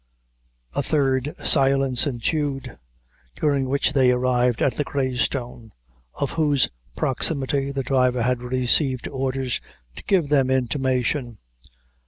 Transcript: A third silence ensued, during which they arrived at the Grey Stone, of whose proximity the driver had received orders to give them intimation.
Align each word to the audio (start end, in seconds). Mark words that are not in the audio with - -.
A 0.73 0.81
third 0.81 1.35
silence 1.43 2.07
ensued, 2.07 2.79
during 3.35 3.69
which 3.69 3.93
they 3.93 4.09
arrived 4.09 4.59
at 4.59 4.73
the 4.73 4.83
Grey 4.83 5.15
Stone, 5.15 5.73
of 6.15 6.31
whose 6.31 6.69
proximity 6.95 7.69
the 7.71 7.83
driver 7.83 8.23
had 8.23 8.41
received 8.41 9.07
orders 9.07 9.61
to 9.95 10.03
give 10.05 10.29
them 10.29 10.49
intimation. 10.49 11.37